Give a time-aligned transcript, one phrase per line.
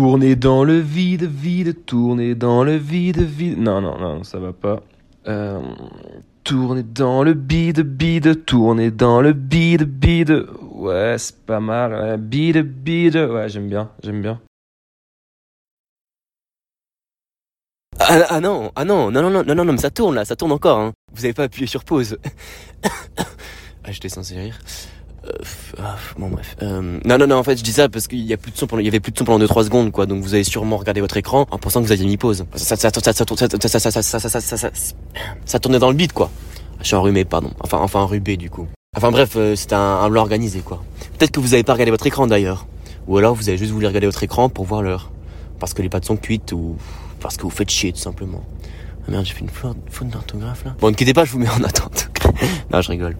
[0.00, 3.58] Tourner dans le vide, vide, tourner dans le vide, vide.
[3.58, 4.80] Non, non, non, ça va pas.
[5.28, 5.60] Euh,
[6.42, 10.46] tourner dans le bide, bide, tourner dans le bide, bide.
[10.72, 11.92] Ouais, c'est pas mal.
[11.92, 12.16] Ouais.
[12.16, 13.16] Bide, bide.
[13.16, 14.40] Ouais, j'aime bien, j'aime bien.
[17.98, 20.34] Ah, ah non, ah non, non, non, non, non, non, mais ça tourne là, ça
[20.34, 20.78] tourne encore.
[20.78, 20.92] Hein.
[21.12, 22.16] Vous avez pas appuyé sur pause.
[23.84, 24.58] ah, j'étais censé rire
[25.78, 26.56] ah, bon bref.
[26.62, 28.66] non non non en fait je dis ça parce qu'il y a plus de son
[28.66, 30.78] pendant il y avait plus de son pendant 2-3 secondes quoi donc vous avez sûrement
[30.78, 32.46] regardé votre écran en pensant que vous aviez mis pause.
[32.54, 34.70] Ça ça ça ça ça ça ça
[35.44, 36.30] ça tournait dans le beat quoi.
[36.80, 37.50] Je suis enrhumé pardon.
[37.60, 38.66] Enfin enfin enrhumé du coup.
[38.96, 40.82] Enfin bref c'était un, blanc organisé quoi.
[41.18, 42.66] Peut-être que vous avez pas regardé votre écran d'ailleurs
[43.06, 45.10] ou alors vous avez juste voulu regarder votre écran pour voir l'heure
[45.58, 46.76] parce que les pattes sont cuites ou
[47.20, 48.42] parce que vous faites chier tout simplement.
[49.06, 50.74] Ah merde j'ai fait une faute d'orthographe là.
[50.80, 52.08] Bon ne quittez pas je vous mets en attente.
[52.72, 53.16] non je rigole.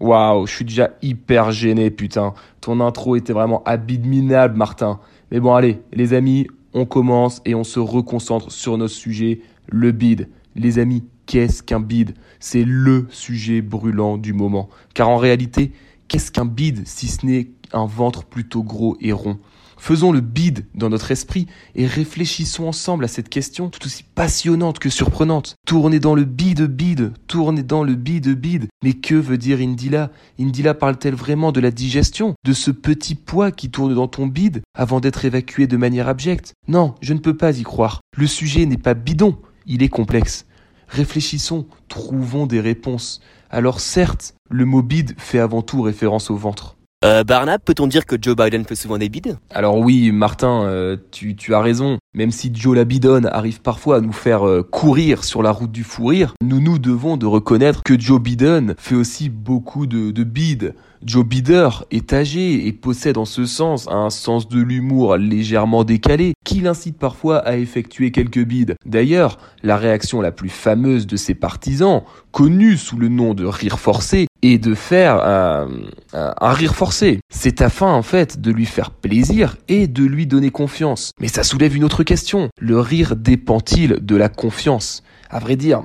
[0.00, 2.34] Waouh, je suis déjà hyper gêné, putain.
[2.60, 5.00] Ton intro était vraiment abominable, Martin.
[5.30, 9.92] Mais bon, allez, les amis, on commence et on se reconcentre sur notre sujet, le
[9.92, 10.28] bide.
[10.56, 12.14] Les amis, qu'est-ce qu'un bide?
[12.40, 14.68] C'est le sujet brûlant du moment.
[14.94, 15.72] Car en réalité,
[16.08, 19.38] qu'est-ce qu'un bide si ce n'est un ventre plutôt gros et rond?
[19.84, 24.78] Faisons le bide dans notre esprit et réfléchissons ensemble à cette question tout aussi passionnante
[24.78, 25.56] que surprenante.
[25.66, 28.68] Tourner dans le bide bide, tourner dans le bide bide.
[28.82, 30.10] Mais que veut dire Indila?
[30.40, 34.62] Indila parle-t-elle vraiment de la digestion, de ce petit poids qui tourne dans ton bide
[34.72, 36.54] avant d'être évacué de manière abjecte?
[36.66, 38.00] Non, je ne peux pas y croire.
[38.16, 40.46] Le sujet n'est pas bidon, il est complexe.
[40.88, 43.20] Réfléchissons, trouvons des réponses.
[43.50, 46.78] Alors certes, le mot bide fait avant tout référence au ventre.
[47.04, 49.36] Euh, Barnab, peut-on dire que Joe Biden fait souvent des bides?
[49.50, 51.98] Alors oui, Martin, euh, tu, as raison.
[52.14, 55.70] Même si Joe la bidonne arrive parfois à nous faire euh, courir sur la route
[55.70, 60.12] du fou rire, nous nous devons de reconnaître que Joe Biden fait aussi beaucoup de,
[60.12, 60.74] de bides.
[61.04, 66.32] Joe Bider est âgé et possède en ce sens un sens de l'humour légèrement décalé
[66.44, 68.76] qui l'incite parfois à effectuer quelques bides.
[68.86, 73.78] D'ailleurs, la réaction la plus fameuse de ses partisans, connue sous le nom de rire
[73.78, 75.68] forcé, est de faire un,
[76.12, 77.20] un rire forcé.
[77.32, 81.12] C'est afin en fait de lui faire plaisir et de lui donner confiance.
[81.20, 82.48] Mais ça soulève une autre question.
[82.60, 85.02] Le rire dépend-il de la confiance?
[85.34, 85.82] À vrai dire,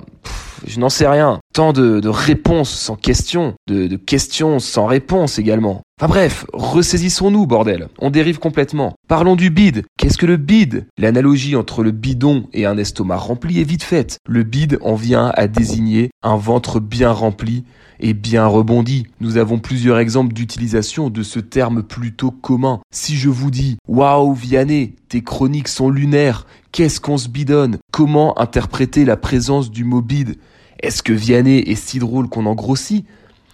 [0.68, 1.40] je n'en sais rien.
[1.56, 5.82] Tant de, réponses sans questions, de, questions sans réponse également.
[6.00, 7.88] Enfin bref, ressaisissons-nous, bordel.
[7.98, 8.94] On dérive complètement.
[9.08, 9.86] Parlons du bide.
[9.98, 10.86] Qu'est-ce que le bide?
[11.00, 14.20] L'analogie entre le bidon et un estomac rempli est vite faite.
[14.28, 17.64] Le bide en vient à désigner un ventre bien rempli
[18.00, 19.08] et bien rebondi.
[19.20, 22.82] Nous avons plusieurs exemples d'utilisation de ce terme plutôt commun.
[22.94, 27.78] Si je vous dis Waouh Vianney, tes chroniques sont lunaires, qu'est-ce qu'on se bidonne?
[27.92, 30.38] Comment interpréter la présence du mot bide?
[30.82, 33.06] Est-ce que Vianney est si drôle qu'on en grossit?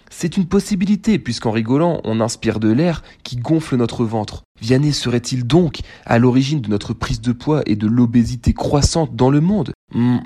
[0.08, 4.44] C'est une possibilité, puisqu'en rigolant, on inspire de l'air qui gonfle notre ventre.
[4.62, 9.30] Vianney serait-il donc à l'origine de notre prise de poids et de l'obésité croissante dans
[9.30, 9.72] le monde?
[9.94, 10.18] Mmh,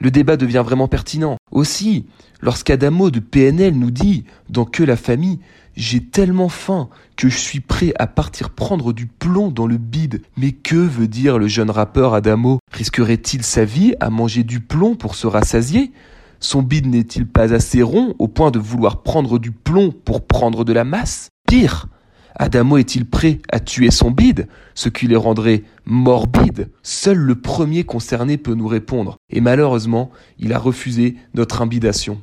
[0.00, 1.36] Le débat devient vraiment pertinent.
[1.50, 2.06] Aussi,
[2.40, 5.40] lorsqu'Adamo de PNL nous dit, dans Que la famille,
[5.76, 10.22] j'ai tellement faim que je suis prêt à partir prendre du plomb dans le bide.
[10.36, 12.58] Mais que veut dire le jeune rappeur Adamo?
[12.72, 15.92] Risquerait-il sa vie à manger du plomb pour se rassasier?
[16.40, 20.64] Son bide n'est-il pas assez rond au point de vouloir prendre du plomb pour prendre
[20.64, 21.28] de la masse?
[21.46, 21.86] Pire,
[22.34, 27.84] Adamo est-il prêt à tuer son bide, ce qui le rendrait morbide Seul le premier
[27.84, 32.20] concerné peut nous répondre, et malheureusement, il a refusé notre imbidation.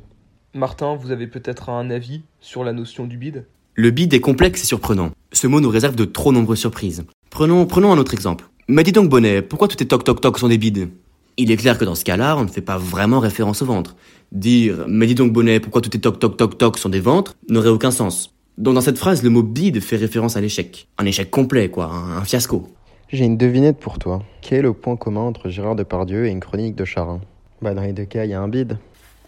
[0.56, 3.44] Martin, vous avez peut-être un avis sur la notion du bide?
[3.74, 5.10] Le bide est complexe et surprenant.
[5.32, 7.04] Ce mot nous réserve de trop nombreuses surprises.
[7.28, 8.44] Prenons, prenons un autre exemple.
[8.68, 10.90] Mais dis donc Bonnet, pourquoi tous tes toc toc toc sont des bides?
[11.38, 13.96] Il est clair que dans ce cas-là, on ne fait pas vraiment référence au ventre.
[14.30, 17.34] Dire mais dis donc bonnet, pourquoi tous tes toc toc toc toc sont des ventres
[17.48, 18.32] n'aurait aucun sens.
[18.56, 20.86] Donc dans cette phrase, le mot bide fait référence à l'échec.
[20.98, 22.68] Un échec complet, quoi, un, fiasco.
[23.08, 24.22] J'ai une devinette pour toi.
[24.40, 27.20] Quel est le point commun entre Gérard Depardieu et une chronique de Charin?
[27.60, 28.78] Bah dans les deux cas, il y a un bide.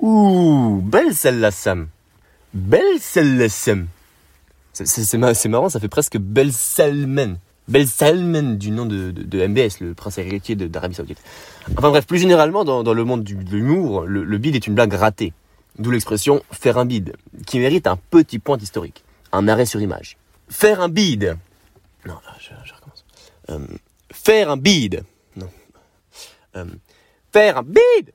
[0.01, 1.89] Ouh, belle celle-là, Sam.
[2.53, 3.87] Belle celle-là, Sam.
[4.73, 7.39] C'est marrant, ça fait presque belle Salmen.
[7.69, 9.13] Belle Salmen du nom de,
[9.47, 11.21] MBS, le prince héritier d'Arabie Saoudite.
[11.77, 15.33] Enfin bref, plus généralement, dans, le monde de l'humour, le, bide est une blague ratée.
[15.79, 17.15] D'où l'expression faire un bide,
[17.47, 19.05] qui mérite un petit point historique.
[19.33, 20.17] Un arrêt sur image.
[20.49, 21.37] Faire un bide.
[22.07, 23.05] Non, je, je recommence.
[23.51, 23.67] Euh,
[24.13, 25.05] faire un bide.
[25.37, 25.51] Non.
[26.55, 26.65] Euh,
[27.33, 28.13] faire un bide.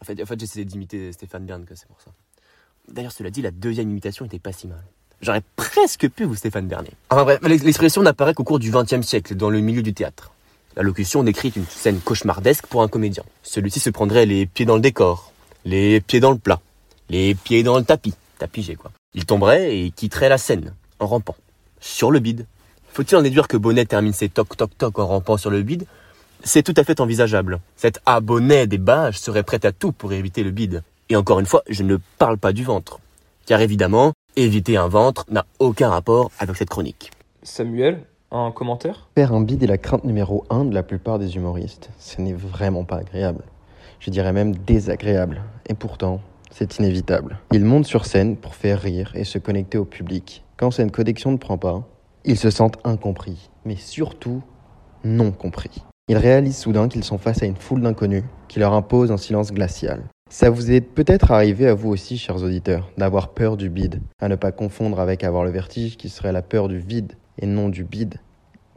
[0.00, 2.10] En fait, en fait j'essaie d'imiter Stéphane Bern, c'est pour ça.
[2.88, 4.82] D'ailleurs, cela dit, la deuxième imitation était pas si mal.
[5.20, 6.92] J'aurais presque pu vous Stéphane Bernet.
[7.10, 10.32] Enfin bref, l'expression n'apparaît qu'au cours du XXe siècle dans le milieu du théâtre.
[10.76, 13.22] La locution décrit une scène cauchemardesque pour un comédien.
[13.42, 15.32] Celui-ci se prendrait les pieds dans le décor,
[15.64, 16.60] les pieds dans le plat,
[17.08, 18.14] les pieds dans le tapis,
[18.56, 18.90] j'ai quoi.
[19.14, 21.36] Il tomberait et quitterait la scène, en rampant,
[21.80, 22.46] sur le bide,
[22.92, 25.86] Faut-il en déduire que Bonnet termine ses toc toc toc en rampant sur le bide?
[26.42, 27.60] C'est tout à fait envisageable.
[27.76, 30.82] Cet abonnet des bâches serait prêt à tout pour éviter le bide.
[31.08, 33.00] Et encore une fois, je ne parle pas du ventre.
[33.46, 37.10] Car évidemment, éviter un ventre n'a aucun rapport avec cette chronique.
[37.42, 39.08] Samuel, un commentaire?
[39.14, 41.90] Faire un bide est la crainte numéro un de la plupart des humoristes.
[41.98, 43.44] Ce n'est vraiment pas agréable.
[44.00, 45.42] Je dirais même désagréable.
[45.66, 46.20] Et pourtant,
[46.50, 47.38] c'est inévitable.
[47.52, 50.42] Ils montent sur scène pour faire rire et se connecter au public.
[50.56, 51.86] Quand cette connexion ne prend pas,
[52.24, 54.42] ils se sentent incompris, mais surtout
[55.04, 55.82] non compris.
[56.06, 59.52] Ils réalisent soudain qu'ils sont face à une foule d'inconnus qui leur impose un silence
[59.52, 60.02] glacial.
[60.28, 64.28] Ça vous est peut-être arrivé à vous aussi, chers auditeurs, d'avoir peur du bide, à
[64.28, 67.70] ne pas confondre avec avoir le vertige qui serait la peur du vide et non
[67.70, 68.16] du bide.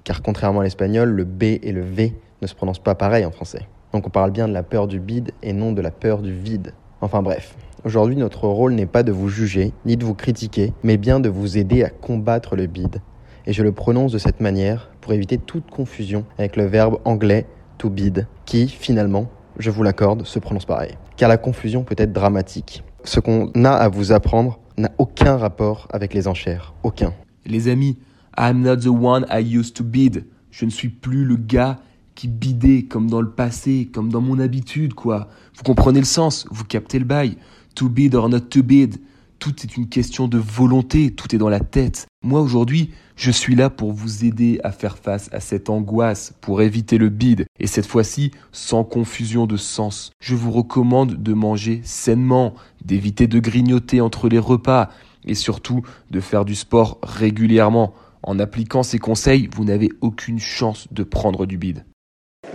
[0.05, 3.31] Car contrairement à l'espagnol, le B et le V ne se prononcent pas pareil en
[3.31, 3.67] français.
[3.91, 6.33] Donc on parle bien de la peur du bide et non de la peur du
[6.33, 6.73] vide.
[7.01, 10.95] Enfin bref, aujourd'hui notre rôle n'est pas de vous juger, ni de vous critiquer, mais
[10.95, 13.01] bien de vous aider à combattre le bide
[13.47, 17.47] et je le prononce de cette manière pour éviter toute confusion avec le verbe anglais
[17.77, 20.95] to bid, qui finalement, je vous l'accorde, se prononce pareil.
[21.15, 22.83] Car la confusion peut être dramatique.
[23.05, 27.13] Ce qu'on a à vous apprendre n'a aucun rapport avec les enchères, aucun.
[27.45, 27.97] Les amis,
[28.37, 30.25] I'm not the one I used to bid.
[30.51, 31.79] Je ne suis plus le gars
[32.15, 35.29] qui bidait comme dans le passé, comme dans mon habitude, quoi.
[35.55, 37.37] Vous comprenez le sens, vous captez le bail.
[37.75, 38.97] To bid or not to bid.
[39.39, 42.07] Tout est une question de volonté, tout est dans la tête.
[42.27, 46.61] Moi aujourd'hui, je suis là pour vous aider à faire face à cette angoisse, pour
[46.61, 50.11] éviter le bide, et cette fois-ci sans confusion de sens.
[50.19, 52.53] Je vous recommande de manger sainement,
[52.83, 54.89] d'éviter de grignoter entre les repas,
[55.23, 57.93] et surtout de faire du sport régulièrement.
[58.23, 61.85] En appliquant ces conseils, vous n'avez aucune chance de prendre du bide.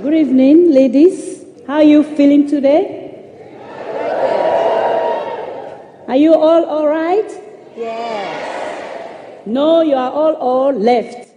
[0.02, 1.46] Good evening, ladies.
[1.66, 3.08] How are you feeling today?
[6.08, 7.30] Are you all all right?
[7.78, 8.51] Yes.
[9.44, 11.28] No, you are all all left.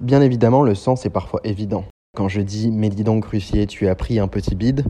[0.00, 1.84] Bien évidemment, le sens est parfois évident.
[2.16, 4.84] Quand je dis Mais dis donc, Russier, tu as pris un petit bide,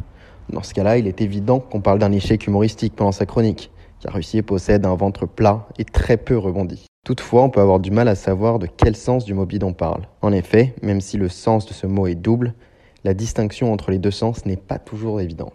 [0.50, 4.14] dans ce cas-là, il est évident qu'on parle d'un échec humoristique pendant sa chronique, car
[4.14, 6.86] Russier possède un ventre plat et très peu rebondi.
[7.04, 9.72] Toutefois, on peut avoir du mal à savoir de quel sens du mot bide on
[9.72, 10.02] parle.
[10.20, 12.54] En effet, même si le sens de ce mot est double,
[13.02, 15.52] la distinction entre les deux sens n'est pas toujours évidente.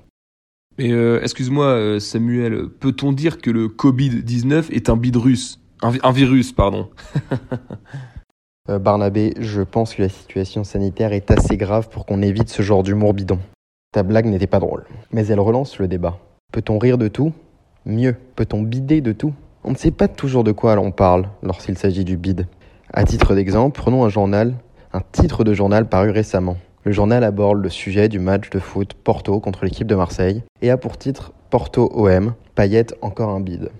[0.77, 5.59] Mais euh, excuse-moi, euh, Samuel, peut-on dire que le Covid-19 est un bide russe?
[5.81, 6.89] Un virus, pardon.
[8.69, 12.61] Euh, Barnabé, je pense que la situation sanitaire est assez grave pour qu'on évite ce
[12.61, 13.39] genre d'humour bidon.
[13.93, 14.83] Ta blague n'était pas drôle,
[15.13, 16.19] mais elle relance le débat.
[16.51, 17.31] Peut-on rire de tout?
[17.85, 19.33] Mieux, peut-on bider de tout?
[19.67, 22.47] On ne sait pas toujours de quoi l'on parle lorsqu'il s'agit du bide.
[22.93, 24.53] À titre d'exemple, prenons un journal,
[24.93, 26.55] un titre de journal paru récemment.
[26.85, 30.69] Le journal aborde le sujet du match de foot Porto contre l'équipe de Marseille et
[30.69, 33.71] a pour titre Porto OM, Payette encore un bide.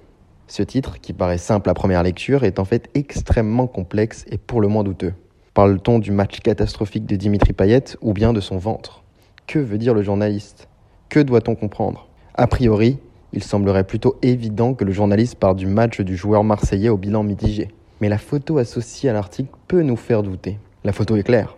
[0.48, 4.60] Ce titre, qui paraît simple à première lecture, est en fait extrêmement complexe et pour
[4.60, 5.13] le moins douteux.
[5.54, 9.04] Parle-t-on du match catastrophique de Dimitri Payet ou bien de son ventre?
[9.48, 10.68] Que veut dire le journaliste?
[11.07, 12.09] Que doit-on comprendre?
[12.33, 13.00] A priori,
[13.34, 17.24] il semblerait plutôt évident que le journaliste parle du match du joueur marseillais au bilan
[17.24, 17.69] mitigé.
[18.00, 20.60] Mais la photo associée à l'article peut nous faire douter.
[20.84, 21.57] La photo est claire.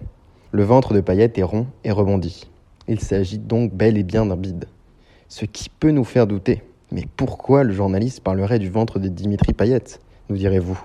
[0.51, 2.49] Le ventre de Payet est rond et rebondi.
[2.87, 4.65] Il s'agit donc bel et bien d'un bide.
[5.27, 6.63] Ce qui peut nous faire douter.
[6.91, 9.83] Mais pourquoi le journaliste parlerait du ventre de Dimitri Payet
[10.29, 10.79] nous direz-vous?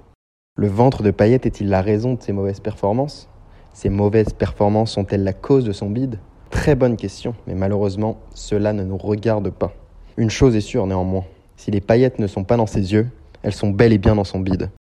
[0.57, 3.29] Le ventre de Payet est-il la raison de ses mauvaises performances?
[3.73, 6.19] Ces mauvaises performances sont-elles la cause de son bide?
[6.51, 9.73] Très bonne question, mais malheureusement, cela ne nous regarde pas.
[10.17, 11.25] Une chose est sûre néanmoins,
[11.57, 13.09] si les paillettes ne sont pas dans ses yeux,
[13.43, 14.71] elles sont bel et bien dans son bide.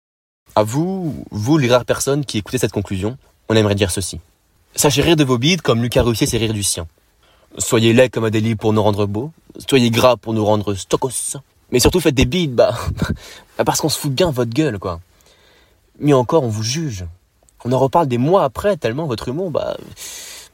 [0.54, 3.16] À vous, vous les rares personnes qui écoutez cette conclusion,
[3.48, 4.20] on aimerait dire ceci.
[4.76, 6.86] Sachez rire de vos bides comme Lucas Russier sait rire du sien.
[7.58, 9.32] Soyez laid comme Adélie pour nous rendre beaux,
[9.68, 11.38] soyez gras pour nous rendre stokos.
[11.70, 12.76] Mais surtout faites des bides, bah,
[13.58, 15.00] bah parce qu'on se fout bien votre gueule, quoi.
[15.98, 17.04] Mieux encore, on vous juge.
[17.64, 19.76] On en reparle des mois après, tellement votre humour, bah,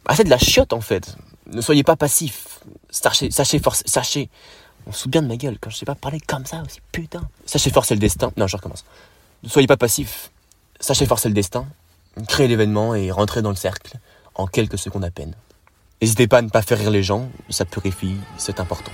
[0.06, 1.16] bah c'est de la chiotte en fait.
[1.52, 2.60] Ne soyez pas passif.
[2.90, 4.28] Sachez, sachez sachez.
[4.86, 6.80] On se fout bien de ma gueule quand je sais pas parler comme ça aussi,
[6.92, 7.22] putain.
[7.46, 8.32] Sachez forcer le destin.
[8.36, 8.84] Non, je recommence.
[9.42, 10.30] Ne soyez pas passif.
[10.80, 11.66] Sachez forcer le destin.
[12.28, 13.98] Créez l'événement et rentrez dans le cercle
[14.34, 15.34] en quelques secondes à peine.
[16.00, 18.92] N'hésitez pas à ne pas faire rire les gens, ça purifie, c'est important.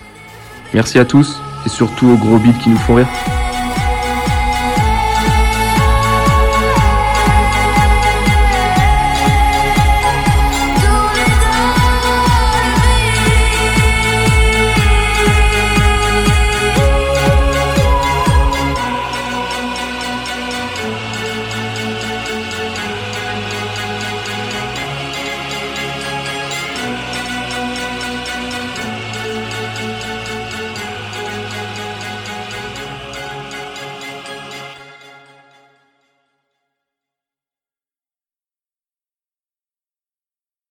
[0.74, 3.08] Merci à tous, et surtout aux gros bides qui nous font rire.